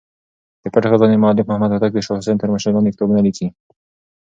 د 0.63 0.65
پټې 0.73 0.87
خزانې 0.91 1.17
مولف 1.23 1.45
محمد 1.47 1.71
هوتک 1.73 1.91
د 1.93 1.97
شاه 2.05 2.17
حسين 2.19 2.37
تر 2.39 2.49
مشرۍ 2.53 2.71
لاندې 2.73 2.93
کتابونه 2.93 3.21
ليکلي. 3.25 3.47